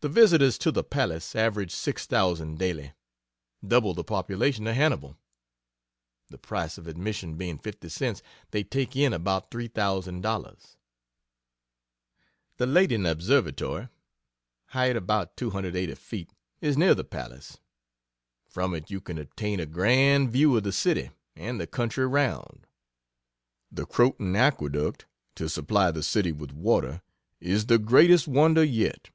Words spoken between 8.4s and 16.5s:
they take in about $3,000. The Latting Observatory (height about 280 feet)